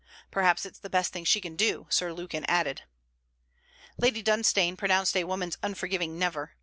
[0.31, 2.85] 'Perhaps it's the best thing she can do,' Sir Lukin added.
[3.99, 6.53] Lady Dunstane pronounced a woman's unforgiving: 'Never.'